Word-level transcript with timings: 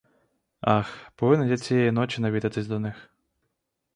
Ах, 0.61 1.11
повинен 1.15 1.47
я 1.49 1.57
цієї 1.57 1.91
ночі 1.91 2.21
навідатися 2.21 2.69
до 2.69 2.79
них. 2.79 3.09